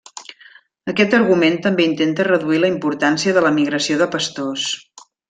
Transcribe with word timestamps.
Aquest 0.93 1.11
argument 1.17 1.59
també 1.67 1.85
intenta 1.89 2.25
reduir 2.29 2.63
la 2.65 2.71
importància 2.73 3.35
de 3.37 3.45
la 3.49 3.53
migració 3.59 4.01
de 4.01 4.09
pastors. 4.17 4.65